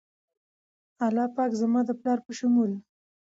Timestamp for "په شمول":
2.25-2.71